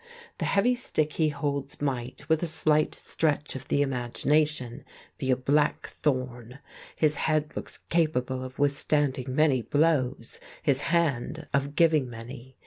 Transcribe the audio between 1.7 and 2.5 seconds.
might, with a